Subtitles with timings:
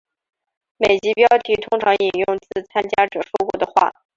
[0.77, 3.93] 每集标题通常引用自参加者说过的话。